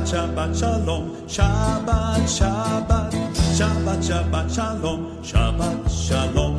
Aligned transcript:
Shabbat, 0.00 0.08
Shabbat, 0.08 0.56
Shalom. 0.56 1.04
Shabbat, 1.28 2.24
Shabbat. 2.24 3.12
Shabbat, 3.52 4.00
Shabbat, 4.00 4.46
Shalom. 4.48 5.00
Shabbat, 5.22 5.76
Shalom. 5.90 6.56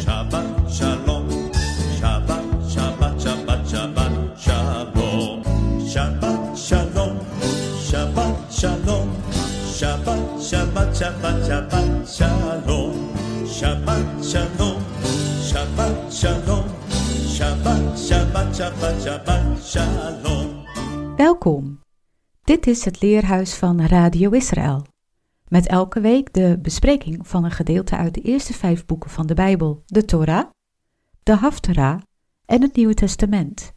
Shabbat, 0.00 0.46
Shalom. 0.72 1.24
Shabbat, 2.00 2.44
Shabbat, 2.72 3.12
Shabbat, 3.20 3.60
Shabbat, 3.68 4.12
Shalom. 4.40 5.42
Shabbat, 5.84 6.56
Shalom. 6.56 7.14
Shabbat, 7.76 8.34
Shalom. 8.50 9.08
Shabbat, 9.68 10.20
Shabbat, 10.40 10.88
Shabbat, 10.96 11.36
Shabbat, 11.44 11.88
Shalom. 12.08 12.96
Shabbat, 13.44 14.04
Shalom. 14.24 14.80
Shabbat, 15.44 15.94
Shalom. 16.08 16.64
Shabbat, 17.36 17.82
Shabbat, 18.00 18.48
Shabbat, 18.56 18.94
Shabbat, 19.04 19.44
Shalom. 19.60 20.48
Welkom. 21.18 21.71
Dit 22.52 22.66
is 22.66 22.84
het 22.84 23.02
leerhuis 23.02 23.54
van 23.54 23.86
Radio 23.86 24.30
Israël. 24.30 24.86
Met 25.48 25.66
elke 25.66 26.00
week 26.00 26.32
de 26.32 26.58
bespreking 26.62 27.28
van 27.28 27.44
een 27.44 27.50
gedeelte 27.50 27.96
uit 27.96 28.14
de 28.14 28.20
eerste 28.20 28.52
vijf 28.52 28.86
boeken 28.86 29.10
van 29.10 29.26
de 29.26 29.34
Bijbel, 29.34 29.82
de 29.86 30.04
Torah, 30.04 30.50
de 31.22 31.36
Haftarah 31.36 32.00
en 32.46 32.62
het 32.62 32.76
Nieuwe 32.76 32.94
Testament. 32.94 33.72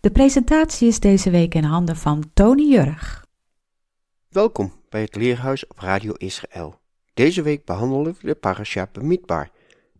De 0.00 0.10
presentatie 0.10 0.88
is 0.88 1.00
deze 1.00 1.30
week 1.30 1.54
in 1.54 1.64
handen 1.64 1.96
van 1.96 2.30
Tony 2.34 2.62
Jurg. 2.62 3.26
Welkom 4.28 4.72
bij 4.88 5.00
het 5.00 5.16
Leerhuis 5.16 5.66
op 5.66 5.78
Radio 5.78 6.12
Israël. 6.12 6.80
Deze 7.14 7.42
week 7.42 7.64
behandelen 7.64 8.16
we 8.20 8.26
de 8.26 8.34
parasha 8.34 8.88
Bemidbar. 8.92 9.50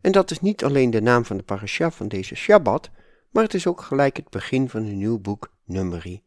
En 0.00 0.12
dat 0.12 0.30
is 0.30 0.40
niet 0.40 0.64
alleen 0.64 0.90
de 0.90 1.02
naam 1.02 1.24
van 1.24 1.36
de 1.36 1.42
parasha 1.42 1.90
van 1.90 2.08
deze 2.08 2.34
Shabbat, 2.34 2.90
maar 3.30 3.42
het 3.42 3.54
is 3.54 3.66
ook 3.66 3.80
gelijk 3.80 4.16
het 4.16 4.30
begin 4.30 4.68
van 4.68 4.84
een 4.84 4.98
nieuw 4.98 5.18
boek, 5.18 5.52
Numeri. 5.64 6.24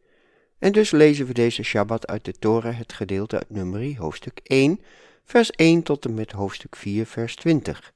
En 0.60 0.72
dus 0.72 0.90
lezen 0.90 1.26
we 1.26 1.32
deze 1.32 1.62
Shabbat 1.62 2.06
uit 2.06 2.24
de 2.24 2.32
Torah 2.32 2.76
het 2.76 2.92
gedeelte 2.92 3.36
uit 3.36 3.50
Numeri, 3.50 3.96
hoofdstuk 3.98 4.40
1, 4.42 4.80
vers 5.24 5.50
1 5.50 5.82
tot 5.82 6.04
en 6.04 6.14
met 6.14 6.32
hoofdstuk 6.32 6.76
4, 6.76 7.06
vers 7.06 7.36
20. 7.36 7.92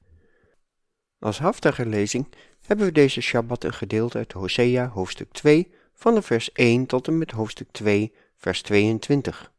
Als 1.19 1.39
lezing 1.77 2.27
hebben 2.65 2.85
we 2.85 2.91
deze 2.91 3.21
Shabbat 3.21 3.63
een 3.63 3.73
gedeelte 3.73 4.17
uit 4.17 4.31
Hosea, 4.31 4.87
hoofdstuk 4.87 5.31
2, 5.31 5.71
van 5.93 6.15
de 6.15 6.21
vers 6.21 6.51
1 6.51 6.85
tot 6.85 7.07
en 7.07 7.17
met 7.17 7.31
hoofdstuk 7.31 7.67
2, 7.71 8.13
vers 8.35 8.61
22. 8.61 9.51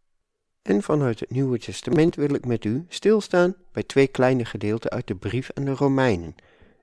En 0.63 0.83
vanuit 0.83 1.21
het 1.21 1.31
Nieuwe 1.31 1.59
Testament 1.59 2.15
wil 2.15 2.35
ik 2.35 2.47
met 2.47 2.65
u 2.65 2.85
stilstaan 2.89 3.57
bij 3.73 3.83
twee 3.83 4.07
kleine 4.07 4.45
gedeelten 4.45 4.91
uit 4.91 5.07
de 5.07 5.15
brief 5.15 5.51
aan 5.55 5.65
de 5.65 5.75
Romeinen. 5.75 6.35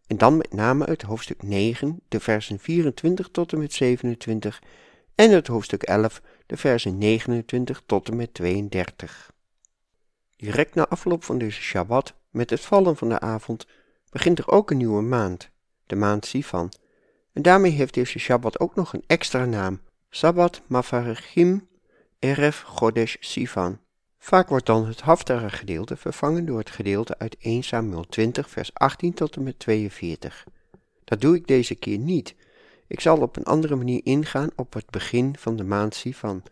En 0.08 0.18
dan 0.18 0.38
met 0.38 0.54
name 0.54 0.86
uit 0.86 1.02
hoofdstuk 1.02 1.44
9, 1.44 2.00
de 2.08 2.20
versen 2.20 2.60
24 2.60 3.30
tot 3.32 3.54
en 3.54 3.60
met 3.60 3.74
27 3.74 4.62
en 5.16 5.32
het 5.32 5.48
hoofdstuk 5.48 5.84
11, 5.84 6.22
de 6.46 6.58
versen 6.58 6.98
29 6.98 7.84
tot 7.86 8.10
en 8.10 8.16
met 8.16 8.34
32. 8.34 9.32
Direct 10.36 10.76
na 10.76 10.88
afloop 10.88 11.24
van 11.24 11.38
deze 11.38 11.62
Shabbat, 11.62 12.14
met 12.30 12.50
het 12.50 12.62
vallen 12.62 12.98
van 12.98 13.10
de 13.10 13.20
avond, 13.20 13.68
begint 14.10 14.40
er 14.40 14.48
ook 14.48 14.72
een 14.72 14.78
nieuwe 14.78 15.02
maand, 15.02 15.50
de 15.86 15.96
maand 15.96 16.26
Sivan. 16.26 16.72
En 17.34 17.42
daarmee 17.42 17.72
heeft 17.72 17.94
deze 17.94 18.20
Shabbat 18.20 18.60
ook 18.60 18.76
nog 18.76 18.94
een 18.94 19.04
extra 19.08 19.46
naam, 19.46 19.82
Sabbat 20.10 20.62
Mafarechim 20.68 21.68
Erev 22.20 22.64
Chodesh 22.64 23.16
Sivan. 23.20 23.80
Vaak 24.20 24.50
wordt 24.50 24.66
dan 24.66 24.88
het 24.88 25.02
Haftarah 25.02 25.52
gedeelte 25.52 25.98
vervangen 25.98 26.46
door 26.46 26.58
het 26.58 26.70
gedeelte 26.70 27.18
uit 27.18 27.38
1 27.40 27.64
Samuel 27.64 28.04
20 28.04 28.50
vers 28.50 28.74
18 28.74 29.14
tot 29.14 29.36
en 29.36 29.44
met 29.44 29.60
42. 29.60 30.46
Dat 31.04 31.22
doe 31.22 31.36
ik 31.36 31.48
deze 31.48 31.76
keer 31.76 31.98
niet, 31.98 32.36
ik 32.94 33.00
zal 33.00 33.22
op 33.22 33.36
een 33.36 33.44
andere 33.44 33.76
manier 33.76 34.02
ingaan 34.04 34.50
op 34.56 34.74
het 34.74 34.90
begin 34.90 35.38
van 35.38 35.56
de 35.56 35.64
maand 35.64 35.96
Sivan. 35.96 36.44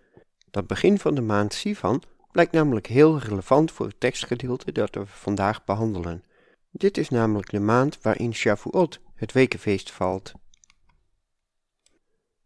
Dat 0.52 0.68
begin 0.68 1.00
van 1.00 1.16
de 1.16 1.22
maand 1.22 1.54
Sivan 1.54 2.04
blijkt 2.32 2.52
namelijk 2.52 2.88
heel 2.88 3.20
relevant 3.20 3.72
voor 3.72 3.86
het 3.86 4.00
tekstgedeelte 4.00 4.72
dat 4.72 4.96
we 4.96 5.06
vandaag 5.06 5.64
behandelen. 5.64 6.24
Dit 6.72 6.98
is 6.98 7.10
namelijk 7.10 7.50
de 7.50 7.60
maand 7.60 8.02
waarin 8.02 8.34
Shavuot, 8.34 9.00
het 9.16 9.32
wekenfeest, 9.32 9.92
valt. 9.92 10.34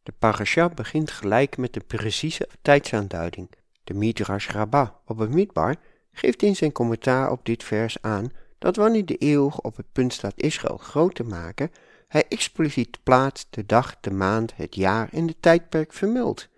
De 0.03 0.13
parasha 0.19 0.69
begint 0.69 1.11
gelijk 1.11 1.57
met 1.57 1.73
de 1.73 1.79
precieze 1.79 2.49
tijdsaanduiding. 2.61 3.49
De 3.83 3.93
Midrash 3.93 4.49
Rabbah 4.49 4.89
op 5.05 5.17
het 5.17 5.29
Midbar 5.29 5.75
geeft 6.11 6.43
in 6.43 6.55
zijn 6.55 6.71
commentaar 6.71 7.31
op 7.31 7.45
dit 7.45 7.63
vers 7.63 8.01
aan 8.01 8.31
dat 8.57 8.75
wanneer 8.75 9.05
de 9.05 9.17
eeuwige 9.17 9.61
op 9.61 9.75
het 9.75 9.91
punt 9.91 10.13
staat 10.13 10.41
Israël 10.41 10.77
groot 10.77 11.15
te 11.15 11.23
maken, 11.23 11.71
hij 12.15 12.25
expliciet 12.29 13.03
plaats, 13.03 13.47
de 13.49 13.65
dag, 13.65 13.99
de 13.99 14.11
maand, 14.11 14.55
het 14.55 14.75
jaar 14.75 15.09
en 15.11 15.25
de 15.25 15.35
tijdperk 15.39 15.93
vermeldt. 15.93 16.49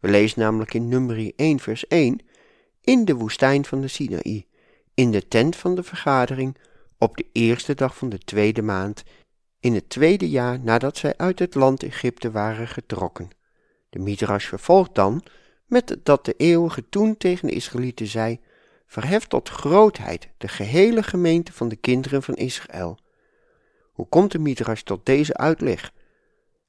We 0.00 0.08
lezen 0.08 0.40
namelijk 0.40 0.74
in 0.74 0.88
nummer 0.88 1.32
1 1.36 1.60
vers 1.60 1.86
1, 1.86 2.20
in 2.80 3.04
de 3.04 3.14
woestijn 3.14 3.64
van 3.64 3.80
de 3.80 3.88
Sinaï, 3.88 4.46
in 4.94 5.10
de 5.10 5.28
tent 5.28 5.56
van 5.56 5.74
de 5.74 5.82
vergadering, 5.82 6.56
op 6.98 7.16
de 7.16 7.26
eerste 7.32 7.74
dag 7.74 7.96
van 7.96 8.08
de 8.08 8.18
tweede 8.18 8.62
maand, 8.62 9.02
in 9.60 9.74
het 9.74 9.88
tweede 9.88 10.28
jaar 10.28 10.60
nadat 10.60 10.96
zij 10.96 11.14
uit 11.16 11.38
het 11.38 11.54
land 11.54 11.82
Egypte 11.82 12.30
waren 12.30 12.68
getrokken. 12.68 13.30
De 13.90 13.98
Midrash 13.98 14.46
vervolgt 14.46 14.94
dan 14.94 15.22
met 15.66 15.96
dat 16.02 16.24
de 16.24 16.34
eeuwige 16.36 16.88
toen 16.88 17.16
tegen 17.16 17.48
de 17.48 17.54
Israëlieten 17.54 18.06
zei, 18.06 18.40
verheft 18.86 19.30
tot 19.30 19.48
grootheid 19.48 20.28
de 20.38 20.48
gehele 20.48 21.02
gemeente 21.02 21.52
van 21.52 21.68
de 21.68 21.76
kinderen 21.76 22.22
van 22.22 22.34
Israël. 22.34 23.02
Hoe 23.94 24.08
komt 24.08 24.32
de 24.32 24.38
Midrash 24.38 24.82
tot 24.82 25.06
deze 25.06 25.36
uitleg? 25.36 25.92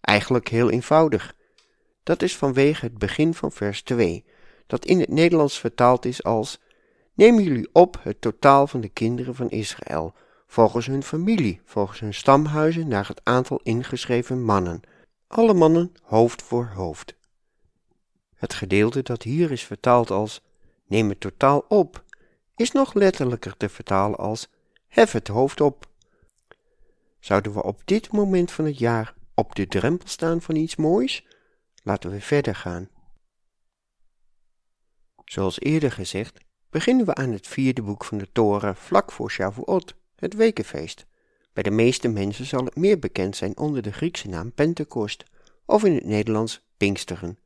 Eigenlijk 0.01 0.47
heel 0.47 0.69
eenvoudig. 0.69 1.35
Dat 2.03 2.21
is 2.21 2.37
vanwege 2.37 2.85
het 2.85 2.97
begin 2.97 3.33
van 3.33 3.51
vers 3.51 3.81
2, 3.81 4.25
dat 4.67 4.85
in 4.85 4.99
het 4.99 5.09
Nederlands 5.09 5.59
vertaald 5.59 6.05
is 6.05 6.23
als: 6.23 6.59
Neem 7.13 7.39
jullie 7.39 7.69
op 7.71 7.99
het 8.01 8.21
totaal 8.21 8.67
van 8.67 8.81
de 8.81 8.89
kinderen 8.89 9.35
van 9.35 9.49
Israël, 9.49 10.13
volgens 10.47 10.85
hun 10.85 11.03
familie, 11.03 11.61
volgens 11.65 11.99
hun 11.99 12.13
stamhuizen, 12.13 12.87
naar 12.87 13.07
het 13.07 13.21
aantal 13.23 13.59
ingeschreven 13.63 14.43
mannen. 14.43 14.81
Alle 15.27 15.53
mannen 15.53 15.93
hoofd 16.01 16.41
voor 16.41 16.71
hoofd. 16.75 17.15
Het 18.35 18.53
gedeelte 18.53 19.01
dat 19.01 19.23
hier 19.23 19.51
is 19.51 19.63
vertaald 19.63 20.11
als: 20.11 20.41
Neem 20.87 21.09
het 21.09 21.19
totaal 21.19 21.65
op, 21.67 22.03
is 22.55 22.71
nog 22.71 22.93
letterlijker 22.93 23.57
te 23.57 23.69
vertalen 23.69 24.17
als: 24.17 24.47
Hef 24.87 25.11
het 25.11 25.27
hoofd 25.27 25.61
op 25.61 25.85
Zouden 27.25 27.53
we 27.53 27.63
op 27.63 27.81
dit 27.85 28.11
moment 28.11 28.51
van 28.51 28.65
het 28.65 28.79
jaar 28.79 29.13
op 29.33 29.55
de 29.55 29.67
drempel 29.67 30.07
staan 30.07 30.41
van 30.41 30.55
iets 30.55 30.75
moois? 30.75 31.27
Laten 31.83 32.11
we 32.11 32.21
verder 32.21 32.55
gaan. 32.55 32.89
Zoals 35.23 35.59
eerder 35.59 35.91
gezegd, 35.91 36.37
beginnen 36.69 37.05
we 37.05 37.13
aan 37.15 37.31
het 37.31 37.47
vierde 37.47 37.81
boek 37.81 38.03
van 38.05 38.17
de 38.17 38.31
Toren 38.31 38.75
vlak 38.75 39.11
voor 39.11 39.31
Shavuot, 39.31 39.95
het 40.15 40.33
wekenfeest. 40.33 41.05
Bij 41.53 41.63
de 41.63 41.71
meeste 41.71 42.07
mensen 42.07 42.45
zal 42.45 42.65
het 42.65 42.75
meer 42.75 42.99
bekend 42.99 43.35
zijn 43.35 43.57
onder 43.57 43.81
de 43.81 43.93
Griekse 43.93 44.27
naam 44.27 44.51
Pentecost, 44.51 45.23
of 45.65 45.83
in 45.83 45.93
het 45.93 46.05
Nederlands 46.05 46.65
Pinksteren. 46.77 47.39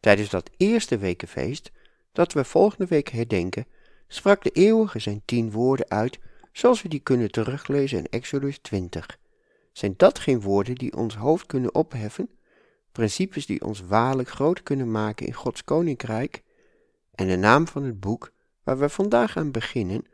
Tijdens 0.00 0.30
dat 0.30 0.50
eerste 0.56 0.98
wekenfeest, 0.98 1.70
dat 2.12 2.32
we 2.32 2.44
volgende 2.44 2.86
week 2.86 3.08
herdenken, 3.08 3.66
sprak 4.08 4.42
de 4.42 4.50
eeuwige 4.50 4.98
zijn 4.98 5.22
tien 5.24 5.50
woorden 5.50 5.90
uit 5.90 6.18
zoals 6.52 6.82
we 6.82 6.88
die 6.88 7.00
kunnen 7.00 7.30
teruglezen 7.30 7.98
in 7.98 8.06
Exodus 8.06 8.58
20. 8.58 9.18
Zijn 9.72 9.94
dat 9.96 10.18
geen 10.18 10.40
woorden 10.40 10.74
die 10.74 10.96
ons 10.96 11.16
hoofd 11.16 11.46
kunnen 11.46 11.74
opheffen, 11.74 12.30
principes 12.92 13.46
die 13.46 13.64
ons 13.64 13.80
waarlijk 13.80 14.28
groot 14.28 14.62
kunnen 14.62 14.90
maken 14.90 15.26
in 15.26 15.34
Gods 15.34 15.64
koninkrijk? 15.64 16.42
En 17.14 17.28
de 17.28 17.36
naam 17.36 17.68
van 17.68 17.82
het 17.82 18.00
boek, 18.00 18.32
waar 18.62 18.78
we 18.78 18.88
vandaag 18.88 19.36
aan 19.36 19.50
beginnen, 19.50 20.06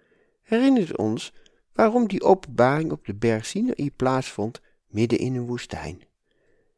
herinnert 0.42 0.96
ons 0.96 1.32
waarom 1.72 2.08
die 2.08 2.22
openbaring 2.22 2.92
op 2.92 3.06
de 3.06 3.14
berg 3.14 3.46
Sinaï 3.46 3.90
plaatsvond 3.96 4.60
midden 4.86 5.18
in 5.18 5.34
een 5.34 5.46
woestijn. 5.46 6.02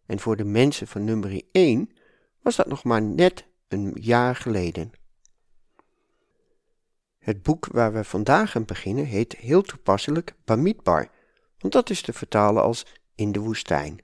En 0.07 0.19
voor 0.19 0.37
de 0.37 0.45
mensen 0.45 0.87
van 0.87 1.05
nummer 1.05 1.43
1 1.53 1.91
was 2.43 2.57
dat 2.57 2.67
nog 2.67 2.85
maar 2.85 3.03
net 3.03 3.47
een 3.69 3.97
jaar 4.01 4.37
geleden. 4.37 4.93
Het 7.19 7.43
boek 7.43 7.67
waar 7.67 7.93
we 7.93 8.05
vandaag 8.05 8.57
aan 8.57 8.65
beginnen 8.65 9.05
heet 9.05 9.37
heel 9.37 9.63
toepasselijk 9.63 10.35
Bamidbar, 10.45 11.09
want 11.59 11.73
dat 11.73 11.91
is 11.91 12.03
te 12.03 12.13
vertalen 12.13 12.63
als 12.63 12.87
in 13.15 13.33
de 13.33 13.41
woestijn. 13.41 13.99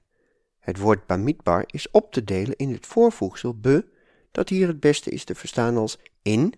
Het 0.59 0.77
woord 0.77 1.05
Bamidbar 1.05 1.63
is 1.65 1.91
op 1.91 2.11
te 2.11 2.23
delen 2.23 2.55
in 2.55 2.71
het 2.71 2.85
voorvoegsel 2.85 3.59
be, 3.59 3.85
dat 4.31 4.49
hier 4.49 4.67
het 4.67 4.79
beste 4.79 5.09
is 5.09 5.23
te 5.23 5.35
verstaan 5.35 5.77
als 5.77 5.99
in, 6.21 6.53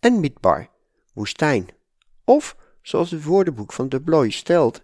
en 0.00 0.20
midbar, 0.20 0.68
woestijn. 1.12 1.68
Of, 2.24 2.56
zoals 2.82 3.10
het 3.10 3.24
woordenboek 3.24 3.72
van 3.72 3.88
de 3.88 4.00
Bloy 4.00 4.30
stelt, 4.30 4.82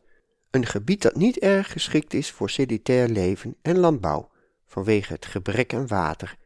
een 0.50 0.66
gebied 0.66 1.02
dat 1.02 1.16
niet 1.16 1.38
erg 1.38 1.73
geschikt 1.73 2.14
is 2.14 2.31
voor 2.31 2.50
sedentair 2.50 3.08
leven 3.08 3.56
en 3.62 3.78
landbouw, 3.78 4.31
vanwege 4.66 5.12
het 5.12 5.26
gebrek 5.26 5.75
aan 5.75 5.87
water. 5.87 6.37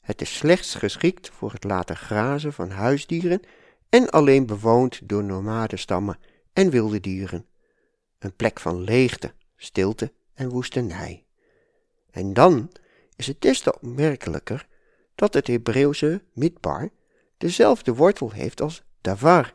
Het 0.00 0.20
is 0.20 0.36
slechts 0.36 0.74
geschikt 0.74 1.30
voor 1.30 1.52
het 1.52 1.64
laten 1.64 1.96
grazen 1.96 2.52
van 2.52 2.70
huisdieren 2.70 3.40
en 3.88 4.10
alleen 4.10 4.46
bewoond 4.46 5.08
door 5.08 5.24
nomadenstammen 5.24 6.18
en 6.52 6.70
wilde 6.70 7.00
dieren. 7.00 7.46
Een 8.18 8.36
plek 8.36 8.60
van 8.60 8.80
leegte, 8.80 9.32
stilte 9.56 10.12
en 10.34 10.48
woestenij. 10.48 11.24
En 12.10 12.32
dan 12.32 12.70
is 13.16 13.26
het 13.26 13.40
des 13.40 13.60
te 13.60 13.74
opmerkelijker 13.80 14.66
dat 15.14 15.34
het 15.34 15.46
Hebreeuwse 15.46 16.22
midbar 16.32 16.90
dezelfde 17.36 17.94
wortel 17.94 18.30
heeft 18.30 18.60
als 18.60 18.82
davar, 19.00 19.50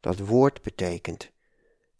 dat 0.00 0.18
woord 0.18 0.62
betekent. 0.62 1.30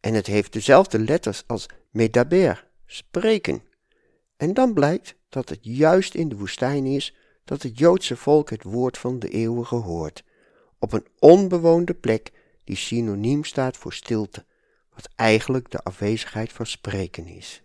En 0.01 0.15
het 0.15 0.27
heeft 0.27 0.53
dezelfde 0.53 0.99
letters 0.99 1.45
als 1.47 1.67
medaber, 1.91 2.69
spreken. 2.87 3.63
En 4.37 4.55
dan 4.55 4.75
blijkt 4.75 5.15
dat 5.29 5.49
het 5.49 5.59
juist 5.63 6.15
in 6.15 6.29
de 6.29 6.37
woestijn 6.37 6.87
is 6.87 7.15
dat 7.45 7.63
het 7.63 7.79
Joodse 7.79 8.17
volk 8.17 8.51
het 8.51 8.63
woord 8.63 8.99
van 8.99 9.19
de 9.19 9.29
eeuwige 9.29 9.75
hoort, 9.75 10.25
op 10.79 10.93
een 10.93 11.07
onbewoonde 11.19 11.95
plek 11.95 12.33
die 12.65 12.77
synoniem 12.77 13.45
staat 13.45 13.77
voor 13.77 13.93
stilte, 13.93 14.45
wat 14.95 15.09
eigenlijk 15.17 15.71
de 15.71 15.83
afwezigheid 15.83 16.53
van 16.53 16.67
spreken 16.67 17.27
is. 17.27 17.63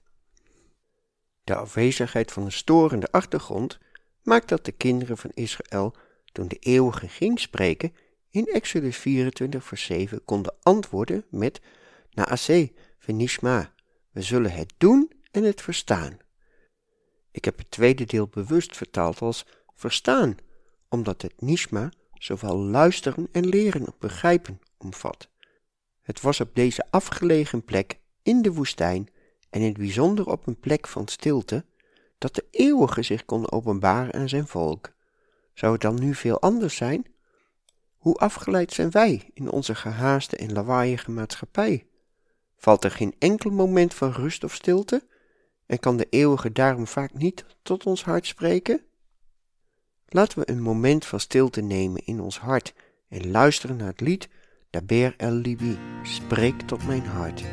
De 1.43 1.55
afwezigheid 1.55 2.31
van 2.31 2.43
een 2.43 2.51
storende 2.51 3.11
achtergrond 3.11 3.79
maakt 4.23 4.49
dat 4.49 4.65
de 4.65 4.71
kinderen 4.71 5.17
van 5.17 5.31
Israël, 5.33 5.95
toen 6.31 6.47
de 6.47 6.57
eeuwige 6.59 7.07
ging 7.07 7.39
spreken, 7.39 7.95
in 8.29 8.45
Exodus 8.45 8.97
24 8.97 9.63
vers 9.63 9.83
7 9.83 10.25
konden 10.25 10.55
antwoorden 10.61 11.25
met 11.29 11.61
Naase 12.11 12.71
venishma, 12.97 13.73
we 14.11 14.21
zullen 14.21 14.51
het 14.51 14.73
doen 14.77 15.11
en 15.31 15.43
het 15.43 15.61
verstaan. 15.61 16.17
Ik 17.31 17.45
heb 17.45 17.57
het 17.57 17.71
tweede 17.71 18.05
deel 18.05 18.27
bewust 18.27 18.77
vertaald 18.77 19.21
als 19.21 19.45
verstaan, 19.75 20.37
omdat 20.89 21.21
het 21.21 21.41
nishma 21.41 21.91
zowel 22.23 22.57
luisteren 22.57 23.27
en 23.31 23.47
leren 23.47 23.93
begrijpen 23.99 24.61
omvat. 24.77 25.29
Het 26.01 26.21
was 26.21 26.39
op 26.39 26.55
deze 26.55 26.85
afgelegen 26.89 27.63
plek 27.63 27.99
in 28.23 28.41
de 28.41 28.53
woestijn 28.53 29.09
en 29.49 29.61
in 29.61 29.67
het 29.67 29.77
bijzonder 29.77 30.27
op 30.27 30.47
een 30.47 30.59
plek 30.59 30.87
van 30.87 31.07
stilte 31.07 31.65
dat 32.17 32.35
de 32.35 32.45
eeuwige 32.51 33.01
zich 33.01 33.25
kon 33.25 33.51
openbaren 33.51 34.13
aan 34.13 34.29
zijn 34.29 34.47
volk. 34.47 34.91
Zou 35.53 35.73
het 35.73 35.81
dan 35.81 35.99
nu 35.99 36.15
veel 36.15 36.41
anders 36.41 36.75
zijn? 36.75 37.05
Hoe 37.97 38.15
afgeleid 38.15 38.73
zijn 38.73 38.91
wij 38.91 39.29
in 39.33 39.51
onze 39.51 39.75
gehaaste 39.75 40.35
en 40.35 40.53
lawaaiige 40.53 41.11
maatschappij? 41.11 41.87
Valt 42.55 42.83
er 42.83 42.91
geen 42.91 43.15
enkel 43.19 43.49
moment 43.49 43.93
van 43.93 44.11
rust 44.11 44.43
of 44.43 44.53
stilte? 44.53 45.07
En 45.65 45.79
kan 45.79 45.97
de 45.97 46.07
eeuwige 46.09 46.51
daarom 46.51 46.87
vaak 46.87 47.13
niet 47.13 47.45
tot 47.61 47.85
ons 47.85 48.03
hart 48.03 48.27
spreken? 48.27 48.85
Laten 50.13 50.39
we 50.39 50.49
een 50.49 50.61
moment 50.61 51.05
van 51.05 51.19
stilte 51.19 51.61
nemen 51.61 52.05
in 52.05 52.21
ons 52.21 52.39
hart 52.39 52.73
en 53.09 53.31
luisteren 53.31 53.75
naar 53.75 53.87
het 53.87 54.01
lied 54.01 54.29
Daber 54.69 55.13
el 55.17 55.31
Libi, 55.31 55.77
spreek 56.03 56.61
tot 56.61 56.87
mijn 56.87 57.05
hart. 57.05 57.43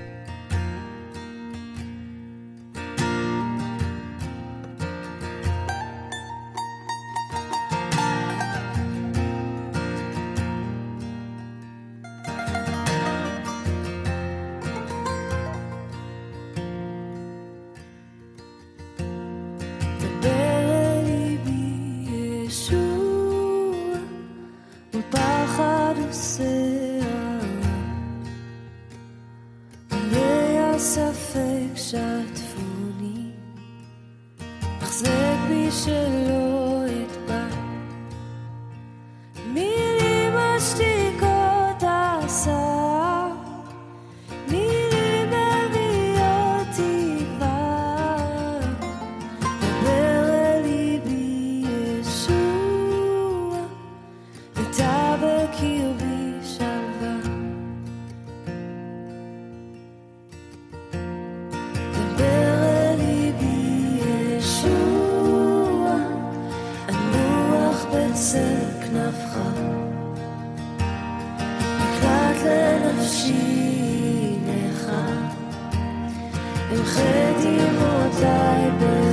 המחיתי 76.70 77.58
מותיי 77.78 78.70
ב... 78.80 79.07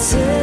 take 0.00 0.39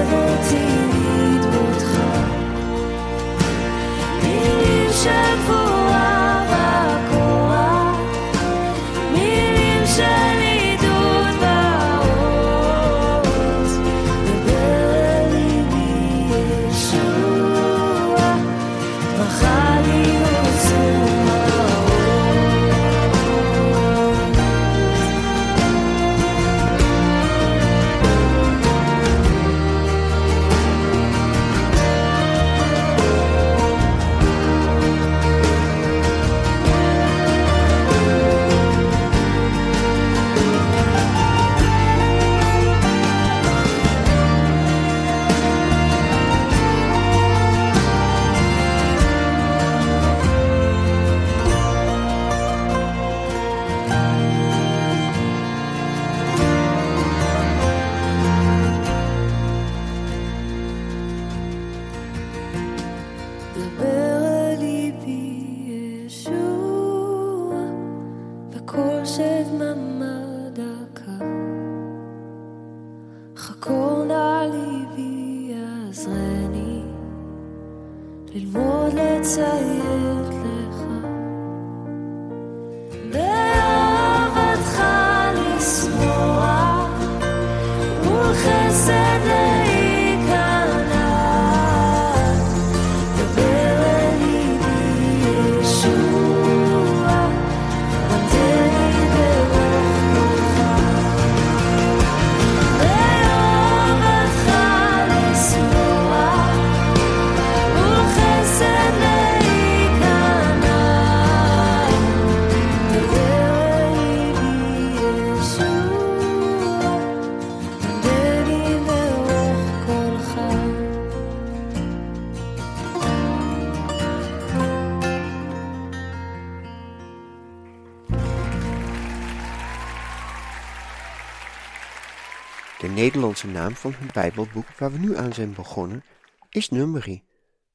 Nederlandse 132.98 133.48
naam 133.48 133.76
van 133.76 133.94
het 133.98 134.14
Bijbelboek 134.14 134.68
waar 134.68 134.92
we 134.92 134.98
nu 134.98 135.18
aan 135.18 135.34
zijn 135.34 135.54
begonnen 135.54 136.04
is 136.50 136.70
Numeri. 136.70 137.24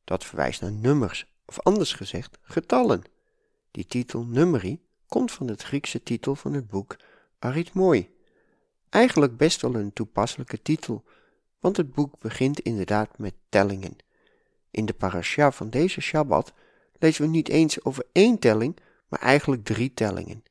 Dat 0.04 0.24
verwijst 0.24 0.60
naar 0.60 0.72
nummers, 0.72 1.26
of 1.44 1.60
anders 1.60 1.92
gezegd, 1.92 2.38
getallen. 2.42 3.02
Die 3.70 3.86
titel 3.86 4.24
Numeri 4.24 4.80
komt 5.06 5.32
van 5.32 5.48
het 5.48 5.62
Griekse 5.62 6.02
titel 6.02 6.34
van 6.34 6.52
het 6.52 6.68
boek 6.68 6.96
Arithmoi. 7.38 8.10
Eigenlijk 8.88 9.36
best 9.36 9.60
wel 9.60 9.74
een 9.74 9.92
toepasselijke 9.92 10.62
titel, 10.62 11.04
want 11.60 11.76
het 11.76 11.92
boek 11.92 12.18
begint 12.18 12.60
inderdaad 12.60 13.18
met 13.18 13.34
tellingen. 13.48 13.96
In 14.70 14.86
de 14.86 14.94
parasha 14.94 15.52
van 15.52 15.70
deze 15.70 16.00
Shabbat 16.00 16.52
lezen 16.98 17.22
we 17.22 17.30
niet 17.30 17.48
eens 17.48 17.84
over 17.84 18.04
één 18.12 18.38
telling, 18.38 18.76
maar 19.08 19.20
eigenlijk 19.20 19.64
drie 19.64 19.94
tellingen. 19.94 20.42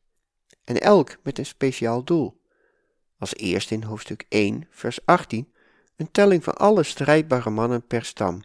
En 0.63 0.81
elk 0.81 1.17
met 1.23 1.37
een 1.37 1.45
speciaal 1.45 2.03
doel. 2.03 2.40
Als 3.21 3.35
eerste 3.35 3.73
in 3.73 3.83
hoofdstuk 3.83 4.25
1, 4.29 4.67
vers 4.69 5.05
18, 5.05 5.53
een 5.95 6.11
telling 6.11 6.43
van 6.43 6.55
alle 6.55 6.83
strijdbare 6.83 7.49
mannen 7.49 7.87
per 7.87 8.05
stam. 8.05 8.43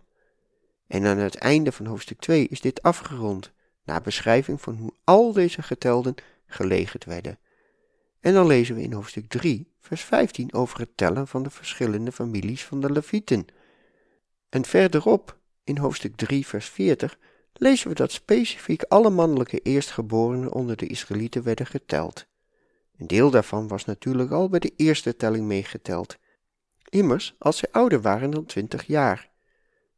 En 0.87 1.06
aan 1.06 1.18
het 1.18 1.35
einde 1.35 1.73
van 1.73 1.87
hoofdstuk 1.87 2.21
2 2.21 2.49
is 2.49 2.61
dit 2.61 2.83
afgerond, 2.83 3.52
na 3.85 4.00
beschrijving 4.00 4.61
van 4.61 4.76
hoe 4.76 4.92
al 5.04 5.33
deze 5.33 5.62
getelden 5.62 6.14
gelegerd 6.47 7.04
werden. 7.04 7.38
En 8.21 8.35
dan 8.35 8.47
lezen 8.47 8.75
we 8.75 8.83
in 8.83 8.92
hoofdstuk 8.92 9.28
3, 9.28 9.73
vers 9.80 10.02
15 10.02 10.54
over 10.54 10.78
het 10.78 10.97
tellen 10.97 11.28
van 11.28 11.42
de 11.42 11.50
verschillende 11.50 12.12
families 12.12 12.64
van 12.64 12.80
de 12.80 12.92
Levieten. 12.92 13.47
En 14.49 14.64
verderop, 14.64 15.38
in 15.64 15.78
hoofdstuk 15.78 16.16
3, 16.16 16.47
vers 16.47 16.66
40, 16.66 17.18
lezen 17.52 17.88
we 17.88 17.95
dat 17.95 18.12
specifiek 18.12 18.83
alle 18.83 19.11
mannelijke 19.11 19.59
eerstgeborenen 19.59 20.52
onder 20.52 20.76
de 20.76 20.87
Israëlieten 20.87 21.42
werden 21.42 21.66
geteld. 21.66 22.26
Een 22.98 23.06
deel 23.06 23.30
daarvan 23.30 23.68
was 23.68 23.84
natuurlijk 23.84 24.30
al 24.30 24.48
bij 24.48 24.58
de 24.58 24.72
eerste 24.76 25.16
telling 25.16 25.46
meegeteld. 25.46 26.16
Immers, 26.88 27.34
als 27.38 27.56
zij 27.56 27.68
ouder 27.72 28.00
waren 28.00 28.30
dan 28.30 28.44
twintig 28.44 28.86
jaar. 28.86 29.30